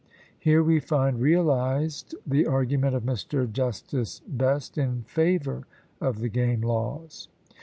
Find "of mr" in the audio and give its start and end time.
2.95-3.45